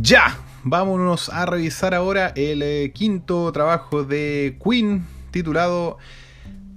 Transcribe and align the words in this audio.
Ya, 0.00 0.38
vámonos 0.62 1.28
a 1.28 1.44
revisar 1.44 1.92
ahora 1.92 2.32
el 2.36 2.62
eh, 2.62 2.92
quinto 2.94 3.50
trabajo 3.50 4.04
de 4.04 4.56
Queen 4.62 5.04
titulado 5.32 5.98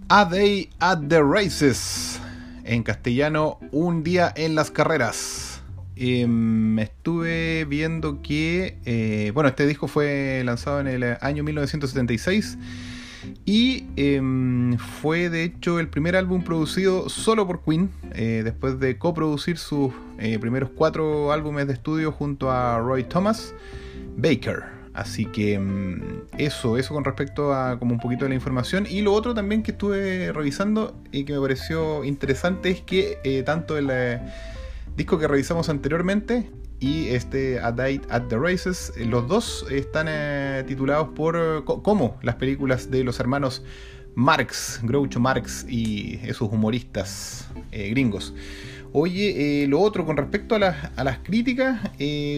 A 0.10 0.26
Day 0.26 0.70
at 0.79 1.02
the 1.08 1.22
Races. 1.22 2.20
En 2.63 2.81
castellano, 2.81 3.60
Un 3.72 4.04
día 4.04 4.34
en 4.36 4.56
las 4.56 4.72
carreras. 4.72 5.62
Em, 5.96 6.79
estuve 6.79 7.65
viendo 7.65 8.24
que, 8.24 8.79
eh, 8.86 9.31
bueno, 9.35 9.49
este 9.49 9.67
disco 9.67 9.88
fue 9.88 10.42
lanzado 10.44 10.79
en 10.79 10.88
el 10.88 11.17
año 11.22 11.44
1976 11.44 12.58
y 13.46 13.85
em, 13.96 14.78
fue 14.78 15.29
de 15.29 15.44
hecho 15.44 15.79
el 15.79 15.87
primer 15.90 16.16
álbum 16.16 16.44
producido 16.44 17.09
solo 17.09 17.48
por 17.48 17.63
Queen, 17.63 17.90
eh, 18.13 18.41
después 18.44 18.80
de 18.80 18.98
coproducir 18.98 19.58
sus 19.58 19.94
eh, 20.20 20.40
primeros 20.40 20.70
cuatro 20.76 21.31
álbumes 21.31 21.68
de 21.68 21.73
estudio 21.73 22.12
junto 22.12 22.52
a 22.52 22.80
Roy 22.80 23.04
Thomas 23.04 23.54
Baker. 24.18 24.63
Así 24.94 25.26
que 25.26 25.54
em, 25.54 26.02
eso, 26.38 26.77
eso 26.77 26.94
con 26.94 27.05
respecto 27.05 27.54
a 27.54 27.80
como 27.80 27.94
un 27.94 27.99
poquito 27.99 28.26
de 28.26 28.30
la 28.30 28.36
información. 28.36 28.86
Y 28.90 29.02
lo 29.02 29.13
otro 29.13 29.34
también 29.34 29.63
que 29.63 29.72
estuve 29.72 30.32
revisando 30.34 31.02
y 31.12 31.24
que 31.24 31.34
me 31.34 31.40
pareció 31.40 32.04
interesante 32.04 32.72
es 32.72 32.82
que 32.82 33.18
eh, 33.24 33.44
tanto 33.44 33.77
el 33.77 33.90
disco 34.98 35.18
que 35.18 35.27
revisamos 35.27 35.70
anteriormente 35.70 36.49
y 36.81 37.09
este 37.09 37.59
A 37.59 37.71
Date 37.71 38.02
at 38.09 38.23
the 38.23 38.38
Races. 38.38 38.91
Eh, 38.98 39.05
los 39.05 39.27
dos 39.30 39.66
están 39.71 40.08
eh, 40.09 40.66
titulados 40.67 41.09
por 41.09 41.38
eh, 41.38 41.63
como 41.63 42.20
las 42.23 42.35
películas 42.35 42.91
de 42.91 43.05
los 43.05 43.20
hermanos 43.21 43.63
Marx, 44.16 44.81
Groucho 44.84 45.21
Marx 45.21 45.66
y 45.70 46.20
esos 46.23 46.52
humoristas 46.52 47.48
gringos. 47.71 48.34
Oye, 48.91 49.66
lo 49.70 49.80
otro 49.80 50.05
con 50.05 50.17
respecto 50.17 50.54
a 50.54 50.59
las, 50.59 51.20
críticas, 51.20 51.80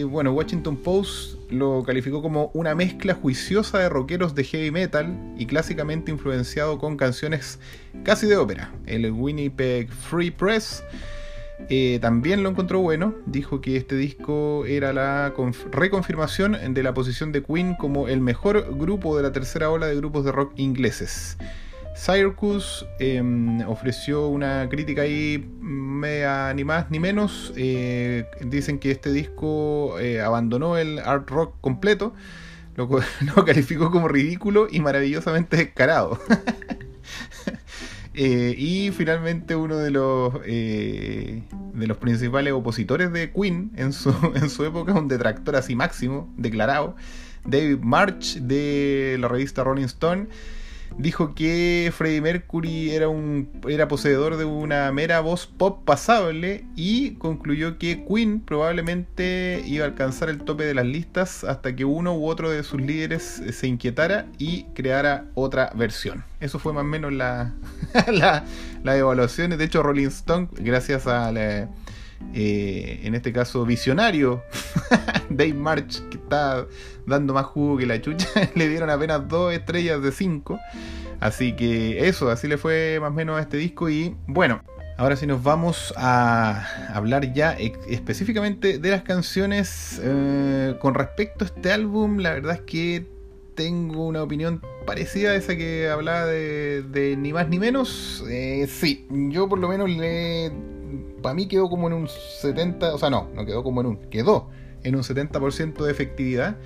bueno, 0.08 0.30
Washington 0.30 0.76
Post 0.76 1.50
lo 1.50 1.82
calificó 1.82 2.22
como 2.22 2.52
una 2.54 2.76
mezcla 2.76 3.14
juiciosa 3.14 3.80
de 3.80 3.88
rockeros 3.88 4.36
de 4.36 4.44
heavy 4.44 4.70
metal 4.70 5.18
y 5.36 5.46
clásicamente 5.46 6.12
influenciado 6.12 6.78
con 6.78 6.96
canciones 6.96 7.58
casi 8.04 8.28
de 8.28 8.36
ópera. 8.36 8.72
El 8.86 9.10
Winnipeg 9.10 9.90
Free 9.90 10.30
Press 10.30 10.84
eh, 11.68 11.98
también 12.00 12.42
lo 12.42 12.50
encontró 12.50 12.80
bueno, 12.80 13.14
dijo 13.26 13.60
que 13.60 13.76
este 13.76 13.96
disco 13.96 14.64
era 14.66 14.92
la 14.92 15.32
reconfirmación 15.70 16.74
de 16.74 16.82
la 16.82 16.94
posición 16.94 17.32
de 17.32 17.42
Queen 17.42 17.74
como 17.74 18.08
el 18.08 18.20
mejor 18.20 18.76
grupo 18.76 19.16
de 19.16 19.22
la 19.22 19.32
tercera 19.32 19.70
ola 19.70 19.86
de 19.86 19.96
grupos 19.96 20.24
de 20.24 20.32
rock 20.32 20.52
ingleses. 20.56 21.38
Circus 21.94 22.84
em, 22.98 23.60
ofreció 23.68 24.26
una 24.26 24.68
crítica 24.68 25.02
ahí 25.02 25.48
media 25.60 26.52
ni 26.52 26.64
más 26.64 26.90
ni 26.90 26.98
menos. 26.98 27.52
Eh, 27.56 28.26
dicen 28.40 28.78
que 28.80 28.90
este 28.90 29.12
disco 29.12 29.98
eh, 30.00 30.20
abandonó 30.20 30.76
el 30.76 30.98
art 30.98 31.30
rock 31.30 31.54
completo, 31.60 32.12
lo, 32.74 32.88
lo 33.36 33.44
calificó 33.44 33.90
como 33.92 34.08
ridículo 34.08 34.66
y 34.70 34.80
maravillosamente 34.80 35.56
descarado. 35.56 36.18
Eh, 38.14 38.54
y 38.56 38.92
finalmente 38.92 39.56
uno 39.56 39.76
de 39.76 39.90
los 39.90 40.34
eh, 40.46 41.42
de 41.74 41.86
los 41.88 41.96
principales 41.96 42.52
opositores 42.52 43.12
de 43.12 43.32
Queen 43.32 43.72
en 43.76 43.92
su, 43.92 44.10
en 44.34 44.48
su 44.48 44.64
época, 44.64 44.92
un 44.92 45.08
detractor 45.08 45.56
así 45.56 45.74
máximo, 45.74 46.32
declarado, 46.36 46.94
David 47.44 47.78
March 47.80 48.36
de 48.36 49.16
la 49.18 49.28
revista 49.28 49.64
Rolling 49.64 49.84
Stone, 49.84 50.28
dijo 50.96 51.34
que 51.34 51.92
Freddie 51.92 52.20
Mercury 52.20 52.90
era, 52.90 53.08
un, 53.08 53.48
era 53.68 53.88
poseedor 53.88 54.36
de 54.36 54.44
una 54.44 54.92
mera 54.92 55.20
voz 55.20 55.46
pop 55.46 55.84
pasable 55.84 56.64
y 56.76 57.14
concluyó 57.16 57.78
que 57.78 58.04
Queen 58.04 58.40
probablemente 58.40 59.62
iba 59.66 59.84
a 59.84 59.88
alcanzar 59.88 60.28
el 60.28 60.38
tope 60.38 60.64
de 60.64 60.74
las 60.74 60.86
listas 60.86 61.42
hasta 61.44 61.74
que 61.74 61.84
uno 61.84 62.16
u 62.16 62.28
otro 62.28 62.50
de 62.50 62.62
sus 62.62 62.80
líderes 62.80 63.42
se 63.50 63.66
inquietara 63.66 64.26
y 64.38 64.64
creara 64.74 65.26
otra 65.34 65.72
versión. 65.74 66.24
Eso 66.40 66.58
fue 66.58 66.72
más 66.72 66.82
o 66.82 66.86
menos 66.86 67.12
la, 67.12 67.52
la, 68.12 68.44
la 68.82 68.96
evaluación. 68.96 69.56
De 69.56 69.64
hecho, 69.64 69.82
Rolling 69.82 70.08
Stone, 70.08 70.48
gracias 70.52 71.06
a 71.06 71.30
eh, 72.32 73.00
en 73.04 73.14
este 73.14 73.32
caso, 73.32 73.64
visionario, 73.64 74.42
Dave 75.30 75.54
March, 75.54 76.00
que 76.10 76.16
está 76.16 76.66
dando 77.06 77.34
más 77.34 77.46
jugo 77.46 77.76
que 77.76 77.86
la 77.86 78.00
chucha, 78.00 78.28
le 78.54 78.68
dieron 78.68 78.90
apenas 78.90 79.28
dos 79.28 79.52
estrellas 79.52 80.02
de 80.02 80.12
cinco. 80.12 80.58
Así 81.20 81.54
que 81.54 82.08
eso, 82.08 82.30
así 82.30 82.48
le 82.48 82.58
fue 82.58 82.98
más 83.00 83.10
o 83.10 83.14
menos 83.14 83.38
a 83.38 83.40
este 83.40 83.56
disco. 83.56 83.88
Y 83.88 84.16
bueno, 84.26 84.62
ahora 84.98 85.16
sí 85.16 85.26
nos 85.26 85.42
vamos 85.42 85.94
a 85.96 86.66
hablar 86.92 87.32
ya 87.32 87.52
específicamente 87.52 88.78
de 88.78 88.90
las 88.90 89.02
canciones. 89.02 90.00
Eh, 90.02 90.76
con 90.80 90.94
respecto 90.94 91.44
a 91.44 91.48
este 91.48 91.72
álbum, 91.72 92.18
la 92.18 92.32
verdad 92.32 92.56
es 92.56 92.60
que 92.62 93.13
tengo 93.54 94.06
una 94.06 94.22
opinión 94.22 94.60
parecida 94.86 95.30
a 95.30 95.34
esa 95.34 95.56
que 95.56 95.88
hablaba 95.88 96.26
de, 96.26 97.16
ni 97.18 97.32
más 97.32 97.48
ni 97.48 97.58
menos. 97.58 98.24
Eh, 98.28 98.66
sí, 98.68 99.06
yo 99.10 99.48
por 99.48 99.58
lo 99.58 99.68
menos 99.68 99.90
le. 99.90 100.52
Para 101.22 101.34
mí 101.34 101.48
quedó 101.48 101.68
como 101.68 101.88
en 101.88 101.94
un 101.94 102.08
70, 102.08 102.94
o 102.94 102.98
sea, 102.98 103.10
no, 103.10 103.30
no 103.34 103.46
quedó 103.46 103.62
como 103.62 103.80
en 103.80 103.86
un, 103.86 103.96
quedó 104.10 104.50
en 104.82 104.94
un 104.94 105.02
70% 105.02 105.84
de 105.84 105.90
efectividad. 105.90 106.56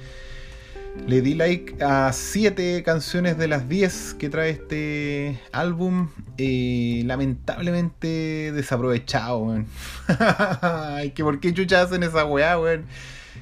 Le 1.07 1.21
di 1.21 1.35
like 1.35 1.77
a 1.83 2.13
7 2.13 2.83
canciones 2.83 3.39
de 3.39 3.47
las 3.47 3.69
10 3.69 4.15
que 4.15 4.29
trae 4.29 4.51
este 4.51 5.41
álbum. 5.53 6.09
Lamentablemente 6.39 8.53
desaprovechado, 8.53 9.39
weón. 9.39 9.67
que 11.15 11.23
por 11.23 11.41
qué 11.41 11.55
chucha 11.55 11.83
hacen 11.83 12.03
esa 12.03 12.25
weá, 12.25 12.59
weón. 12.59 12.87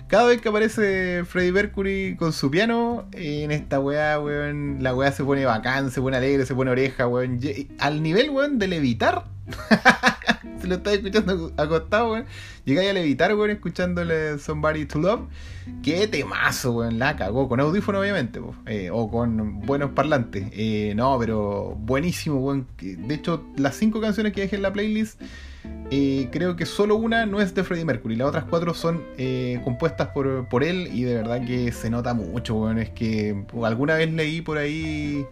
Cada 0.08 0.26
vez 0.26 0.40
que 0.40 0.48
aparece 0.48 1.24
Freddie 1.24 1.52
Mercury 1.52 2.16
con 2.16 2.32
su 2.32 2.50
piano, 2.50 3.06
en 3.12 3.50
esta 3.50 3.80
weá, 3.80 4.20
weón, 4.20 4.78
la 4.80 4.94
weá 4.94 5.10
se 5.10 5.24
pone 5.24 5.44
bacán, 5.44 5.90
se 5.90 6.00
pone 6.00 6.16
alegre, 6.16 6.46
se 6.46 6.54
pone 6.54 6.70
oreja, 6.70 7.08
weón. 7.08 7.40
Al 7.80 8.02
nivel, 8.02 8.30
weón, 8.30 8.58
de 8.58 8.68
levitar. 8.68 9.24
se 10.60 10.68
lo 10.68 10.76
está 10.76 10.92
escuchando 10.92 11.52
acostado, 11.56 12.12
weón. 12.12 12.26
Llegáis 12.64 12.90
a 12.90 12.92
levitar, 12.92 13.34
weón, 13.34 13.50
escuchándole 13.50 14.38
Somebody 14.38 14.86
to 14.86 15.00
Love. 15.00 15.22
Qué 15.82 16.06
temazo, 16.06 16.72
weón, 16.72 17.00
la 17.00 17.16
cagó. 17.16 17.48
Con 17.48 17.58
audífono, 17.58 17.98
obviamente, 17.98 18.40
eh, 18.66 18.90
o 18.92 19.10
con 19.10 19.60
buenos 19.62 19.90
parlantes. 19.90 20.46
Eh, 20.52 20.92
no, 20.94 21.18
pero 21.18 21.76
buenísimo, 21.80 22.36
weón. 22.38 22.68
De 22.78 23.14
hecho, 23.14 23.44
las 23.56 23.74
cinco 23.74 24.00
canciones 24.00 24.32
que 24.32 24.42
dejé 24.42 24.54
en 24.54 24.62
la 24.62 24.72
playlist 24.72 25.20
creo 26.30 26.56
que 26.56 26.66
solo 26.66 26.96
una 26.96 27.26
no 27.26 27.40
es 27.40 27.54
de 27.54 27.64
Freddie 27.64 27.84
Mercury, 27.84 28.16
las 28.16 28.28
otras 28.28 28.44
cuatro 28.44 28.74
son 28.74 29.02
eh, 29.18 29.60
compuestas 29.64 30.08
por, 30.08 30.48
por, 30.48 30.64
él 30.64 30.88
y 30.92 31.04
de 31.04 31.14
verdad 31.14 31.44
que 31.46 31.72
se 31.72 31.90
nota 31.90 32.14
mucho, 32.14 32.54
bueno, 32.54 32.80
es 32.80 32.90
que 32.90 33.44
alguna 33.62 33.94
vez 33.94 34.12
leí 34.12 34.40
por 34.42 34.58
ahí 34.58 35.24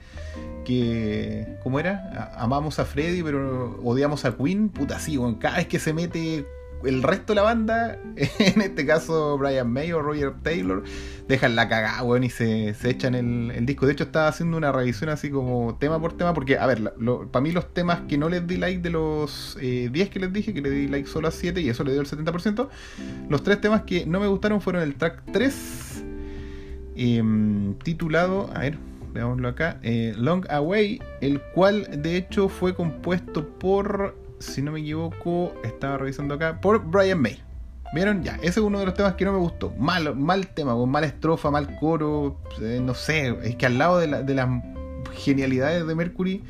que, 0.65 1.59
¿cómo 1.63 1.81
era? 1.81 2.33
Amamos 2.37 2.79
a 2.79 2.85
Freddie 2.85 3.23
pero 3.25 3.81
odiamos 3.83 4.25
a 4.25 4.37
Queen, 4.37 4.69
puta 4.69 4.99
sí, 4.99 5.17
bueno, 5.17 5.39
cada 5.39 5.57
vez 5.57 5.67
que 5.67 5.79
se 5.79 5.93
mete 5.93 6.47
el 6.87 7.03
resto 7.03 7.33
de 7.33 7.37
la 7.37 7.43
banda, 7.43 7.99
en 8.17 8.61
este 8.61 8.87
caso 8.87 9.37
Brian 9.39 9.71
May 9.71 9.93
o 9.93 10.03
Roger 10.03 10.35
Taylor, 10.43 10.85
dejan 11.29 11.57
la 11.57 11.69
cagada, 11.69 12.03
weón, 12.03 12.25
y 12.25 12.31
se, 12.31 12.75
echan 12.85 13.15
el, 13.15 13.67
disco. 13.67 13.87
De 13.87 13.93
hecho, 13.93 14.05
estaba 14.05 14.29
haciendo 14.29 14.57
una 14.57 14.73
revisión 14.73 15.11
así 15.11 15.31
como 15.31 15.77
tema 15.77 16.01
por 16.01 16.17
tema, 16.17 16.35
porque, 16.35 16.59
a 16.59 16.67
ver, 16.67 16.95
para 17.31 17.43
mí 17.43 17.53
los 17.53 17.73
temas 17.73 18.03
que 18.09 18.19
no 18.19 18.29
les 18.29 18.47
di 18.47 18.57
like 18.57 18.83
de 18.83 18.91
los 18.91 19.57
10 19.61 19.63
eh, 19.63 20.11
que 20.11 20.21
les 20.21 20.33
dije, 20.33 20.53
que 20.55 20.61
le 20.61 20.71
di 20.71 20.89
like 20.89 21.09
solo 21.09 21.29
a 21.29 21.31
7 21.31 21.61
y 21.61 21.69
eso 21.69 21.85
le 21.85 21.93
dio 21.93 22.01
el 22.01 22.07
70%, 22.07 22.69
los 23.29 23.43
tres 23.43 23.61
temas 23.61 23.83
que 23.83 24.07
no 24.07 24.21
me 24.21 24.27
gustaron 24.27 24.61
fueron 24.61 24.83
el 24.83 24.95
track 24.97 25.23
3, 25.33 26.05
em, 26.97 27.75
titulado, 27.79 28.51
a 28.55 28.61
ver, 28.61 28.79
veámoslo 29.15 29.49
acá, 29.49 29.79
eh, 29.83 30.13
Long 30.17 30.45
Away, 30.51 31.01
el 31.21 31.41
cual 31.41 32.03
de 32.03 32.17
hecho 32.17 32.49
fue 32.49 32.75
compuesto 32.75 33.49
por 33.59 34.17
si 34.39 34.63
no 34.63 34.73
me 34.73 34.81
equivoco, 34.81 35.55
estaba 35.65 35.99
revisando 35.99 36.35
acá, 36.35 36.61
por 36.61 36.85
Brian 36.85 37.21
May. 37.21 37.41
¿Vieron? 37.95 38.25
Ya, 38.25 38.37
ese 38.37 38.49
es 38.49 38.59
uno 38.59 38.81
de 38.81 38.87
los 38.87 38.95
temas 38.95 39.15
que 39.15 39.25
no 39.25 39.33
me 39.33 39.39
gustó. 39.39 39.71
Mal, 39.79 40.17
mal 40.17 40.49
tema, 40.49 40.73
con 40.73 40.91
mala 40.91 41.07
estrofa, 41.07 41.51
mal 41.51 41.77
coro, 41.79 42.41
eh, 42.61 42.81
no 42.83 42.93
sé, 42.93 43.37
es 43.45 43.55
que 43.55 43.67
al 43.67 43.79
lado 43.79 43.99
de, 43.99 44.35
las 44.35 44.49
genialidades 45.15 45.87
de 45.87 45.95
Mercury, 45.95 46.43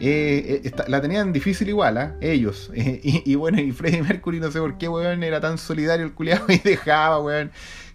eh, 0.00 0.62
eh, 0.64 0.72
la 0.88 1.02
tenían 1.02 1.34
difícil 1.34 1.68
igual, 1.68 1.98
¿ah? 1.98 2.14
ellos. 2.22 2.70
y, 2.74 3.34
bueno, 3.34 3.60
y 3.60 3.72
Freddie 3.72 4.02
Mercury, 4.02 4.40
no 4.40 4.50
sé 4.50 4.58
por 4.58 4.78
qué, 4.78 4.88
weón, 4.88 5.22
era 5.22 5.40
tan 5.40 5.58
solidario 5.58 6.06
el 6.06 6.14
culiado 6.14 6.46
y 6.48 6.58
dejaba, 6.58 7.20
weón, 7.20 7.50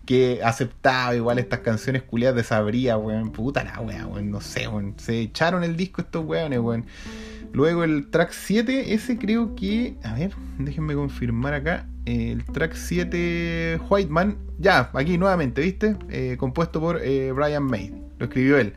que 0.10 0.40
aceptaba 0.44 1.16
igual 1.16 1.38
estas 1.38 1.60
canciones 1.60 2.02
culiadas 2.02 2.38
de 2.38 2.44
Sabría, 2.44 2.98
weón. 2.98 3.32
Puta 3.32 3.64
la 3.64 3.80
weón, 3.80 4.32
no 4.32 4.42
sé, 4.42 4.68
weón. 4.68 4.96
Se 4.98 5.20
echaron 5.20 5.64
el 5.64 5.78
disco 5.78 6.02
estos 6.02 6.26
weones, 6.26 6.58
weón. 6.58 6.88
Luego 7.54 7.84
el 7.84 8.10
track 8.10 8.32
7, 8.32 8.96
ese 8.96 9.20
creo 9.20 9.54
que. 9.54 9.98
A 10.04 10.16
ver, 10.16 10.32
déjenme 10.58 10.96
confirmar 10.96 11.54
acá. 11.54 11.86
El 12.06 12.44
track 12.44 12.74
7, 12.74 13.82
White 13.88 14.10
Man. 14.10 14.40
Ya, 14.58 14.90
aquí 14.96 15.20
nuevamente, 15.20 15.62
¿viste? 15.62 15.96
Eh, 16.10 16.38
compuesto 16.40 16.80
por 16.80 17.00
eh, 17.04 17.32
Brian 17.32 17.66
May. 17.66 17.94
Lo 18.18 18.26
escribió 18.26 18.58
él. 18.58 18.74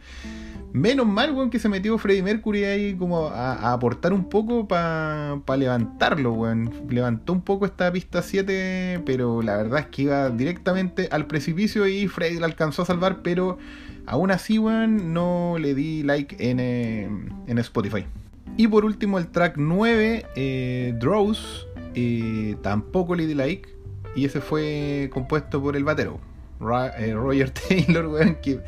Menos 0.73 1.07
mal, 1.07 1.33
weón, 1.33 1.51
que 1.51 1.59
se 1.59 1.69
metió 1.69 1.99
Freddie 1.99 2.23
Mercury 2.23 2.65
ahí 2.65 2.95
como 2.95 3.27
a, 3.27 3.73
aportar 3.73 4.15
un 4.15 4.29
poco 4.31 4.67
para 4.67 5.39
pa 5.45 5.57
levantarlo, 5.57 6.33
weón. 6.33 6.71
Levantó 6.89 7.35
un 7.35 7.43
poco 7.43 7.67
esta 7.67 7.93
pista 7.93 8.23
7, 8.23 9.03
pero 9.05 9.43
la 9.43 9.59
verdad 9.59 9.81
es 9.81 9.87
que 9.87 10.03
iba 10.03 10.31
directamente 10.31 11.09
al 11.11 11.27
precipicio 11.27 11.87
y 11.87 12.09
Freddie 12.09 12.41
la 12.41 12.47
alcanzó 12.47 12.83
a 12.83 12.87
salvar, 12.87 13.21
pero 13.23 13.59
aún 14.07 14.31
así, 14.31 14.59
weón, 14.59 15.13
no 15.13 15.57
le 15.59 15.75
di 15.75 16.03
like 16.05 16.37
en, 16.39 16.59
eh, 16.59 17.09
en 17.47 17.59
Spotify. 17.59 18.07
Y 18.57 18.69
por 18.69 18.85
último, 18.85 19.19
el 19.19 19.29
track 19.29 19.57
9, 19.57 20.27
eh, 20.37 20.95
Draws, 20.99 21.67
eh, 21.95 22.57
tampoco 22.63 23.15
le 23.15 23.27
di 23.27 23.35
like. 23.35 23.69
Y 24.15 24.27
ese 24.27 24.41
fue 24.41 25.11
compuesto 25.13 25.63
por 25.63 25.77
el 25.77 25.85
batero, 25.85 26.21
eh, 26.99 27.15
Roger 27.15 27.51
Taylor, 27.69 28.07
weón, 28.07 28.37
que 28.37 28.61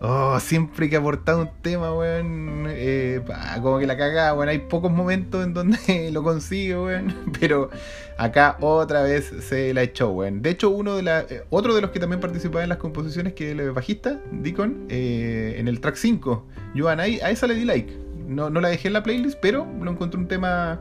Oh, 0.00 0.38
siempre 0.38 0.88
que 0.88 0.94
ha 0.94 1.00
aportado 1.00 1.42
un 1.42 1.50
tema, 1.60 1.92
weón, 1.92 2.66
eh, 2.68 3.20
como 3.60 3.80
que 3.80 3.86
la 3.86 3.96
cagada, 3.96 4.32
weón. 4.32 4.48
Hay 4.48 4.60
pocos 4.60 4.92
momentos 4.92 5.44
en 5.44 5.54
donde 5.54 6.10
lo 6.12 6.22
consigue, 6.22 6.78
weón. 6.78 7.14
Pero 7.40 7.70
acá 8.16 8.56
otra 8.60 9.02
vez 9.02 9.32
se 9.40 9.74
la 9.74 9.82
echó, 9.82 10.10
weón. 10.10 10.40
De 10.40 10.50
hecho, 10.50 10.70
uno 10.70 10.96
de 10.96 11.02
la, 11.02 11.20
eh, 11.22 11.42
otro 11.50 11.74
de 11.74 11.80
los 11.80 11.90
que 11.90 11.98
también 11.98 12.20
participaba 12.20 12.62
en 12.62 12.68
las 12.68 12.78
composiciones, 12.78 13.32
que 13.32 13.50
es 13.50 13.58
el 13.58 13.72
bajista, 13.72 14.20
Deacon, 14.30 14.86
eh, 14.88 15.56
en 15.58 15.66
el 15.66 15.80
track 15.80 15.96
5, 15.96 16.46
Joan, 16.76 17.00
ahí, 17.00 17.18
a 17.20 17.30
esa 17.30 17.48
le 17.48 17.54
di 17.54 17.64
like. 17.64 17.92
No, 18.28 18.50
no 18.50 18.60
la 18.60 18.68
dejé 18.68 18.88
en 18.88 18.94
la 18.94 19.02
playlist, 19.02 19.38
pero 19.40 19.66
lo 19.80 19.90
encontré 19.90 20.20
un 20.20 20.28
tema 20.28 20.80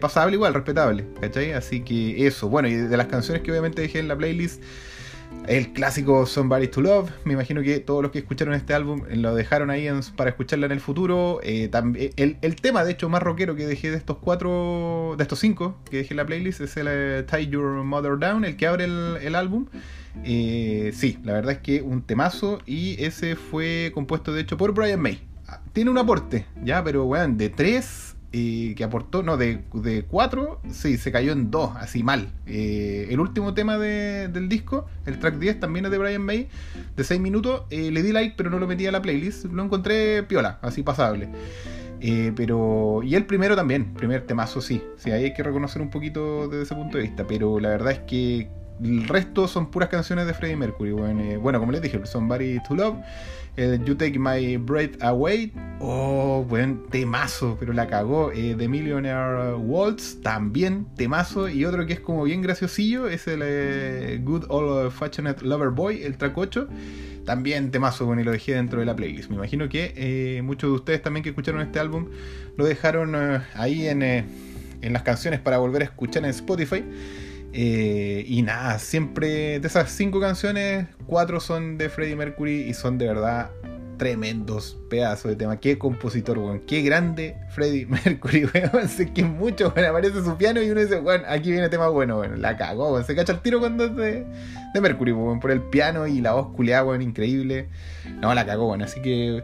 pasable 0.00 0.36
igual, 0.36 0.54
respetable, 0.54 1.06
¿cachai? 1.20 1.52
Así 1.52 1.80
que 1.80 2.26
eso, 2.26 2.48
bueno, 2.48 2.66
y 2.66 2.74
de 2.74 2.96
las 2.96 3.08
canciones 3.08 3.42
que 3.42 3.50
obviamente 3.50 3.82
dejé 3.82 3.98
en 3.98 4.08
la 4.08 4.16
playlist. 4.16 4.62
El 5.46 5.72
clásico 5.72 6.26
Somebody 6.26 6.66
to 6.68 6.80
Love. 6.80 7.10
Me 7.24 7.34
imagino 7.34 7.62
que 7.62 7.78
todos 7.78 8.02
los 8.02 8.10
que 8.10 8.18
escucharon 8.18 8.54
este 8.54 8.74
álbum 8.74 9.02
lo 9.08 9.34
dejaron 9.34 9.70
ahí 9.70 9.88
para 10.16 10.30
escucharla 10.30 10.66
en 10.66 10.72
el 10.72 10.80
futuro. 10.80 11.38
Eh, 11.42 11.70
el, 12.16 12.56
tema, 12.56 12.84
de 12.84 12.92
hecho, 12.92 13.08
más 13.08 13.22
rockero 13.22 13.54
que 13.54 13.66
dejé 13.66 13.90
de 13.90 13.96
estos 13.96 14.18
cuatro, 14.18 15.14
de 15.16 15.22
estos 15.22 15.38
cinco 15.38 15.78
que 15.88 15.98
dejé 15.98 16.14
en 16.14 16.16
la 16.16 16.26
playlist 16.26 16.60
es 16.60 16.76
el 16.76 16.86
eh, 16.90 17.24
Tie 17.30 17.46
Your 17.46 17.84
Mother 17.84 18.18
Down, 18.18 18.44
el 18.44 18.56
que 18.56 18.66
abre 18.66 18.84
el, 18.84 19.34
álbum. 19.36 19.66
Eh, 20.24 20.92
sí, 20.94 21.18
la 21.22 21.34
verdad 21.34 21.52
es 21.52 21.58
que 21.58 21.80
un 21.80 22.02
temazo 22.02 22.58
y 22.66 23.02
ese 23.04 23.36
fue 23.36 23.92
compuesto 23.94 24.32
de 24.32 24.40
hecho 24.40 24.56
por 24.56 24.74
Brian 24.74 25.00
May. 25.00 25.22
Ah, 25.46 25.60
tiene 25.72 25.90
un 25.90 25.98
aporte, 25.98 26.46
ya, 26.64 26.82
pero 26.82 27.04
weón, 27.04 27.38
de 27.38 27.50
tres 27.50 28.15
que 28.74 28.84
aportó, 28.84 29.22
no, 29.22 29.36
de, 29.36 29.62
de 29.72 30.04
cuatro, 30.04 30.60
sí, 30.70 30.96
se 30.98 31.12
cayó 31.12 31.32
en 31.32 31.50
dos, 31.50 31.70
así 31.76 32.02
mal. 32.02 32.28
Eh, 32.46 33.08
el 33.10 33.20
último 33.20 33.54
tema 33.54 33.78
del 33.78 34.48
disco, 34.48 34.86
el 35.06 35.18
track 35.18 35.38
10, 35.38 35.60
también 35.60 35.84
es 35.86 35.90
de 35.90 35.98
Brian 35.98 36.22
May, 36.22 36.48
de 36.96 37.04
6 37.04 37.20
minutos. 37.20 37.62
Eh, 37.70 37.90
le 37.90 38.02
di 38.02 38.12
like, 38.12 38.34
pero 38.36 38.50
no 38.50 38.58
lo 38.58 38.66
metí 38.66 38.86
a 38.86 38.92
la 38.92 39.02
playlist. 39.02 39.46
Lo 39.46 39.62
encontré 39.62 40.22
piola, 40.22 40.58
así 40.62 40.82
pasable. 40.82 41.28
Eh, 42.00 42.32
pero. 42.36 43.00
Y 43.02 43.14
el 43.14 43.26
primero 43.26 43.56
también, 43.56 43.94
primer 43.94 44.26
temazo, 44.26 44.60
sí. 44.60 44.82
Sí, 44.96 45.10
ahí 45.10 45.24
hay 45.24 45.34
que 45.34 45.42
reconocer 45.42 45.80
un 45.80 45.90
poquito 45.90 46.48
desde 46.48 46.64
ese 46.64 46.74
punto 46.74 46.98
de 46.98 47.04
vista. 47.04 47.26
Pero 47.26 47.58
la 47.60 47.70
verdad 47.70 47.92
es 47.92 47.98
que 48.00 48.48
el 48.82 49.08
resto 49.08 49.48
son 49.48 49.70
puras 49.70 49.88
canciones 49.88 50.26
de 50.26 50.34
Freddie 50.34 50.56
Mercury. 50.56 50.92
Bueno, 50.92 51.40
bueno 51.40 51.60
como 51.60 51.72
les 51.72 51.82
dije, 51.82 52.00
Somebody 52.04 52.60
to 52.68 52.74
Love 52.74 52.96
el 53.56 53.82
You 53.84 53.94
Take 53.94 54.18
My 54.18 54.58
Breath 54.58 55.02
Away, 55.02 55.52
oh, 55.80 56.44
buen 56.46 56.86
temazo, 56.90 57.56
pero 57.58 57.72
la 57.72 57.86
cagó. 57.86 58.30
Eh, 58.32 58.54
The 58.56 58.68
Millionaire 58.68 59.54
Waltz, 59.54 60.20
también 60.22 60.86
temazo. 60.96 61.48
Y 61.48 61.64
otro 61.64 61.86
que 61.86 61.94
es 61.94 62.00
como 62.00 62.24
bien 62.24 62.42
graciosillo, 62.42 63.08
es 63.08 63.26
el 63.26 63.40
eh, 63.42 64.20
Good 64.22 64.44
Old 64.48 64.92
Fashioned 64.92 65.40
Lover 65.40 65.70
Boy, 65.70 66.02
el 66.02 66.16
track 66.18 66.36
8. 66.36 66.68
También 67.24 67.70
temazo, 67.70 68.06
bueno, 68.06 68.22
y 68.22 68.24
lo 68.24 68.30
dejé 68.30 68.54
dentro 68.54 68.78
de 68.78 68.86
la 68.86 68.94
playlist. 68.94 69.30
Me 69.30 69.36
imagino 69.36 69.68
que 69.68 69.94
eh, 69.96 70.42
muchos 70.42 70.70
de 70.70 70.76
ustedes 70.76 71.02
también 71.02 71.24
que 71.24 71.30
escucharon 71.30 71.60
este 71.60 71.80
álbum 71.80 72.08
lo 72.56 72.64
dejaron 72.64 73.16
ahí 73.54 73.88
en, 73.88 74.02
en 74.02 74.92
las 74.92 75.02
canciones 75.02 75.40
para 75.40 75.58
volver 75.58 75.82
a 75.82 75.86
escuchar 75.86 76.24
en 76.24 76.30
Spotify. 76.30 76.84
Eh, 77.52 78.24
y 78.26 78.42
nada, 78.42 78.78
siempre 78.78 79.60
de 79.60 79.66
esas 79.66 79.90
cinco 79.90 80.20
canciones, 80.20 80.86
cuatro 81.06 81.40
son 81.40 81.78
de 81.78 81.88
Freddie 81.88 82.16
Mercury 82.16 82.62
y 82.68 82.74
son 82.74 82.98
de 82.98 83.06
verdad 83.06 83.50
tremendos 83.96 84.76
pedazos 84.88 85.30
de 85.30 85.36
tema. 85.36 85.58
Qué 85.58 85.78
compositor, 85.78 86.38
weón. 86.38 86.60
Qué 86.60 86.82
grande 86.82 87.36
Freddie 87.50 87.86
Mercury, 88.04 88.44
weón. 88.44 88.88
Sé 88.88 89.12
que 89.12 89.24
mucho. 89.24 89.68
Aparece 89.68 90.22
su 90.22 90.36
piano 90.36 90.62
y 90.62 90.70
uno 90.70 90.80
dice, 90.80 90.98
weón, 90.98 91.22
aquí 91.28 91.50
viene 91.50 91.68
tema 91.68 91.88
bueno, 91.88 92.20
weón. 92.20 92.40
La 92.42 92.56
cagó, 92.56 92.92
weón. 92.92 93.04
Se 93.04 93.14
cacha 93.14 93.32
el 93.32 93.40
tiro 93.40 93.60
cuando 93.60 93.84
es 93.84 93.96
de, 93.96 94.26
de 94.74 94.80
Mercury, 94.80 95.12
weón. 95.12 95.40
Por 95.40 95.50
el 95.50 95.62
piano 95.62 96.06
y 96.06 96.20
la 96.20 96.32
voz 96.32 96.48
culeada, 96.54 96.84
weón. 96.84 97.02
Increíble. 97.02 97.68
No, 98.20 98.34
la 98.34 98.46
cagó, 98.46 98.68
weón. 98.68 98.82
Así 98.82 99.00
que, 99.00 99.42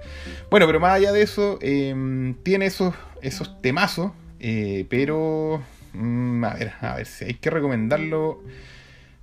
bueno, 0.50 0.66
pero 0.66 0.80
más 0.80 0.94
allá 0.94 1.12
de 1.12 1.22
eso, 1.22 1.58
em, 1.60 2.34
tiene 2.42 2.66
esos, 2.66 2.94
esos 3.20 3.60
temazos. 3.62 4.12
Eh, 4.44 4.86
pero 4.90 5.62
Mm, 5.94 6.44
a 6.44 6.54
ver, 6.54 6.72
a 6.80 6.96
ver 6.96 7.06
si 7.06 7.24
hay 7.26 7.34
que 7.34 7.50
recomendarlo 7.50 8.40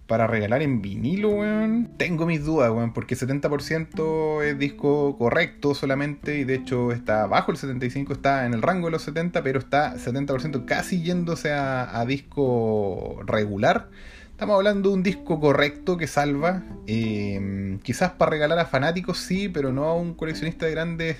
para 0.09 0.25
regalar 0.25 0.63
en 0.63 0.81
vinilo, 0.81 1.29
weón. 1.29 1.91
Tengo 1.95 2.25
mis 2.25 2.43
dudas, 2.43 2.71
weón, 2.71 2.93
porque 2.93 3.15
70% 3.15 4.43
es 4.43 4.57
disco 4.57 5.15
correcto 5.17 5.75
solamente 5.75 6.39
y 6.39 6.43
de 6.43 6.55
hecho 6.55 6.91
está 6.91 7.27
bajo 7.27 7.51
el 7.51 7.57
75, 7.57 8.13
está 8.13 8.45
en 8.47 8.55
el 8.55 8.63
rango 8.63 8.87
de 8.87 8.91
los 8.91 9.03
70, 9.03 9.43
pero 9.43 9.59
está 9.59 9.95
70% 9.95 10.65
casi 10.65 11.03
yéndose 11.03 11.53
a, 11.53 12.03
disco 12.07 13.21
regular. 13.25 13.89
Estamos 14.31 14.55
hablando 14.55 14.89
de 14.89 14.95
un 14.95 15.03
disco 15.03 15.39
correcto 15.39 15.97
que 15.97 16.07
salva. 16.07 16.63
Em, 16.87 17.77
quizás 17.79 18.11
para 18.11 18.31
regalar 18.31 18.57
a 18.57 18.65
fanáticos 18.65 19.19
sí, 19.19 19.47
pero 19.47 19.71
no 19.71 19.83
a 19.83 19.93
un 19.93 20.15
coleccionista 20.15 20.65
de 20.65 20.71
grandes 20.71 21.17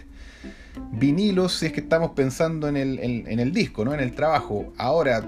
vinilos 0.91 1.53
si 1.53 1.67
es 1.67 1.73
que 1.73 1.81
estamos 1.81 2.11
pensando 2.11 2.67
en 2.67 2.77
el, 2.77 2.99
en, 2.99 3.39
el 3.39 3.51
disco, 3.53 3.85
¿no? 3.85 3.93
En 3.93 3.99
el 3.99 4.13
trabajo. 4.13 4.73
Ahora, 4.77 5.23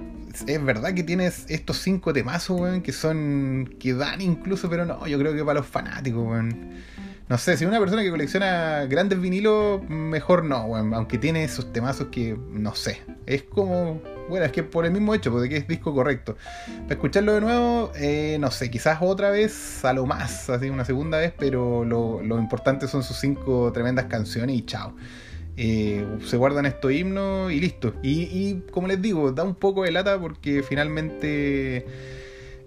es 0.47 0.63
verdad 0.63 0.93
que 0.93 1.03
tienes 1.03 1.45
estos 1.49 1.77
cinco 1.77 2.13
temazos, 2.13 2.59
weón, 2.59 2.81
que 2.81 2.91
son. 2.91 3.75
que 3.79 3.93
dan 3.93 4.21
incluso, 4.21 4.69
pero 4.69 4.85
no, 4.85 5.05
yo 5.07 5.17
creo 5.19 5.33
que 5.33 5.43
para 5.43 5.59
los 5.59 5.67
fanáticos, 5.67 6.25
weón. 6.25 6.71
No 7.29 7.37
sé, 7.37 7.55
si 7.55 7.63
una 7.63 7.79
persona 7.79 8.01
que 8.03 8.11
colecciona 8.11 8.85
grandes 8.85 9.21
vinilos, 9.21 9.81
mejor 9.89 10.43
no, 10.43 10.65
weón. 10.65 10.93
Aunque 10.93 11.17
tiene 11.17 11.43
esos 11.43 11.71
temazos 11.71 12.07
que, 12.07 12.37
no 12.51 12.75
sé. 12.75 13.01
Es 13.25 13.43
como. 13.43 14.01
Bueno, 14.29 14.45
es 14.45 14.51
que 14.51 14.63
por 14.63 14.85
el 14.85 14.91
mismo 14.91 15.13
hecho, 15.13 15.31
porque 15.31 15.50
que 15.50 15.57
es 15.57 15.68
disco 15.68 15.94
correcto. 15.94 16.38
Para 16.83 16.94
escucharlo 16.94 17.33
de 17.33 17.41
nuevo, 17.41 17.91
eh, 17.95 18.38
no 18.39 18.50
sé, 18.51 18.71
quizás 18.71 19.00
otra 19.01 19.29
vez, 19.29 19.83
a 19.83 19.94
lo 19.94 20.06
más, 20.06 20.50
así 20.50 20.69
una 20.69 20.85
segunda 20.85 21.18
vez, 21.18 21.33
pero 21.38 21.83
lo, 21.83 22.21
lo 22.21 22.39
importante 22.39 22.88
son 22.88 23.03
sus 23.03 23.18
cinco 23.18 23.71
tremendas 23.73 24.06
canciones 24.06 24.56
y 24.56 24.65
chao. 24.65 24.95
Eh, 25.57 26.06
se 26.25 26.38
guardan 26.38 26.65
estos 26.65 26.91
himnos 26.91 27.51
y 27.51 27.59
listo. 27.59 27.94
Y, 28.01 28.62
como 28.71 28.88
les 28.88 29.01
digo, 29.01 29.31
da 29.31 29.44
un 29.44 29.56
poco 29.56 29.83
de 29.83 29.91
lata 29.91 30.19
porque 30.19 30.63
finalmente 30.63 31.85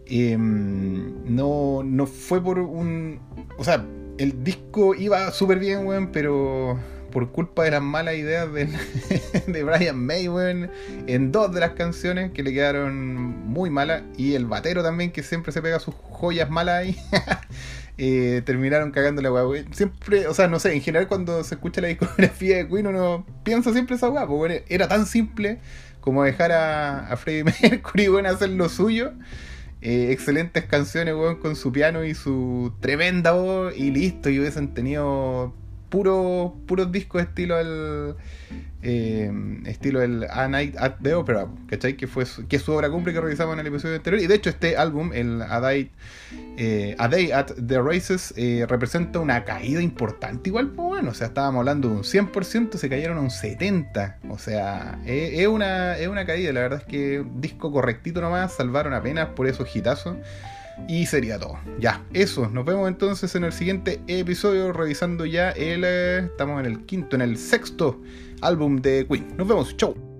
em, 0.06 1.34
no, 1.34 1.82
no 1.84 2.06
fue 2.06 2.43
por 2.43 2.58
un... 2.58 3.20
O 3.58 3.65
sea, 3.65 3.84
el 4.19 4.44
disco 4.44 4.94
iba 4.94 5.31
súper 5.32 5.58
bien, 5.58 5.87
weón, 5.87 6.13
pero 6.13 6.79
por 7.15 7.31
culpa 7.31 7.63
de 7.63 7.71
las 7.71 7.81
malas 7.81 8.17
ideas 8.17 8.53
de, 8.53 8.67
de 9.47 9.63
Brian 9.63 10.05
May, 10.05 10.29
weón, 10.29 10.69
en 11.06 11.31
dos 11.33 11.55
de 11.55 11.61
las 11.61 11.71
canciones 11.71 12.33
que 12.33 12.43
le 12.43 12.53
quedaron 12.53 12.94
muy 13.47 13.71
malas, 13.71 14.03
y 14.19 14.35
el 14.35 14.47
batero 14.47 14.83
también, 14.83 15.13
que 15.13 15.23
siempre 15.23 15.53
se 15.53 15.63
pega 15.63 15.79
sus 15.79 15.94
joyas 15.94 16.51
malas 16.51 16.83
ahí, 16.83 16.97
eh, 17.99 18.43
terminaron 18.44 18.91
cagando 18.91 19.23
la 19.23 19.33
weá. 19.33 19.65
Siempre, 19.71 20.27
o 20.27 20.35
sea, 20.35 20.49
no 20.49 20.59
sé, 20.59 20.75
en 20.75 20.83
general 20.83 21.06
cuando 21.06 21.43
se 21.44 21.55
escucha 21.55 21.81
la 21.81 21.89
discografía 21.94 22.56
de 22.56 22.69
Queen 22.69 22.89
uno 22.89 23.25
piensa 23.44 23.73
siempre 23.73 23.94
esa 23.94 24.11
weá, 24.11 24.27
porque 24.27 24.65
era 24.69 24.89
tan 24.89 25.06
simple 25.06 25.61
como 26.01 26.25
dejar 26.25 26.51
a, 26.51 27.09
a 27.09 27.17
Freddie 27.17 27.44
Mercury, 27.44 28.09
weón, 28.09 28.27
hacer 28.27 28.51
lo 28.51 28.69
suyo. 28.69 29.13
Eh, 29.81 30.11
excelentes 30.11 30.65
canciones, 30.65 31.15
weón, 31.15 31.37
con 31.37 31.55
su 31.55 31.71
piano 31.71 32.05
y 32.05 32.15
su 32.15 32.73
tremenda 32.81 33.33
voz 33.33 33.73
y 33.77 33.91
listo, 33.93 34.31
y 34.31 34.41
hubiesen 34.41 34.75
tenido 34.75 35.55
puro, 35.94 36.56
puros 36.67 36.91
discos 36.91 37.22
estilo 37.22 37.56
el 37.56 38.17
eh, 38.82 39.31
estilo 39.67 40.03
el 40.03 40.27
A 40.29 40.48
Night 40.48 40.74
at 40.77 40.96
the 41.01 41.15
Opera, 41.15 41.46
¿cachai? 41.69 41.96
Que 41.96 42.08
fue 42.08 42.27
su, 42.27 42.48
que 42.48 42.56
es 42.56 42.63
su 42.63 42.72
obra 42.72 42.91
cumple 42.91 43.13
que 43.13 43.20
revisamos 43.20 43.55
en 43.55 43.60
el 43.60 43.69
episodio 43.69 43.94
anterior. 43.94 44.20
Y 44.20 44.27
de 44.27 44.34
hecho 44.34 44.51
este 44.51 44.77
álbum, 44.77 45.13
el 45.15 45.41
A 45.41 45.60
Day, 45.60 45.93
eh, 46.58 46.96
a 46.98 47.06
Day 47.06 47.31
at 47.31 47.53
the 47.67 47.81
Races, 47.81 48.34
eh, 48.36 48.67
representa 48.69 49.20
una 49.20 49.44
caída 49.44 49.81
importante 49.81 50.51
igual, 50.51 50.70
pues 50.70 50.89
bueno, 50.89 51.13
o 51.13 51.15
sea, 51.15 51.29
estábamos 51.29 51.60
hablando 51.60 51.89
de 51.89 51.94
un 51.94 52.03
100%, 52.03 52.77
se 52.77 52.89
cayeron 52.89 53.17
a 53.17 53.20
un 53.20 53.31
70%, 53.31 54.17
o 54.29 54.39
sea, 54.39 54.98
es, 55.06 55.46
una, 55.46 55.96
es 55.96 56.08
una 56.08 56.27
caída, 56.27 56.53
la 56.53 56.60
verdad 56.60 56.81
es 56.81 56.86
que 56.86 57.24
disco 57.36 57.70
correctito 57.70 58.20
nomás, 58.20 58.53
salvaron 58.55 58.94
apenas 58.94 59.29
por 59.29 59.46
esos 59.46 59.74
hitazos. 59.74 60.17
Y 60.89 61.07
sería 61.07 61.39
todo. 61.39 61.59
Ya, 61.79 62.05
eso. 62.13 62.49
Nos 62.49 62.65
vemos 62.65 62.89
entonces 62.89 63.35
en 63.35 63.45
el 63.45 63.53
siguiente 63.53 64.01
episodio 64.07 64.73
revisando 64.73 65.25
ya 65.25 65.51
el... 65.51 65.83
Eh, 65.85 66.19
estamos 66.19 66.61
en 66.61 66.67
el 66.67 66.85
quinto, 66.85 67.17
en 67.17 67.23
el 67.23 67.37
sexto 67.37 68.01
álbum 68.41 68.81
de 68.81 69.07
Queen. 69.09 69.37
Nos 69.37 69.49
vemos. 69.49 69.77
Chau. 69.77 70.14